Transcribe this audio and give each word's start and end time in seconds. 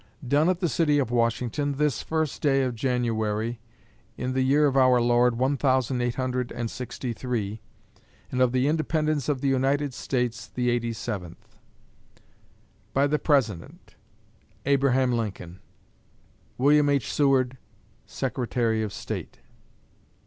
Done 0.27 0.49
at 0.49 0.61
the 0.61 0.67
City 0.67 0.97
of 0.97 1.11
Washington, 1.11 1.73
this 1.73 2.01
first 2.01 2.41
day 2.41 2.63
of 2.63 2.73
January, 2.73 3.59
in 4.17 4.33
the 4.33 4.41
year 4.41 4.65
of 4.65 4.75
our 4.75 4.99
Lord 4.99 5.37
one 5.37 5.57
thousand 5.57 6.01
eight 6.01 6.15
hundred 6.15 6.51
and 6.51 6.71
sixty 6.71 7.13
three, 7.13 7.61
and 8.31 8.41
of 8.41 8.51
the 8.51 8.67
independence 8.67 9.29
of 9.29 9.41
the 9.41 9.47
United 9.47 9.93
States 9.93 10.47
the 10.47 10.71
eighty 10.71 10.91
seventh. 10.91 11.59
By 12.95 13.05
the 13.05 13.19
President: 13.19 13.93
ABRAHAM 14.65 15.11
LINCOLN. 15.11 15.59
WILLIAM 16.57 16.89
H. 16.89 17.13
SEWARD, 17.13 17.59
Secretary 18.07 18.81
of 18.81 18.91
State. 18.91 19.37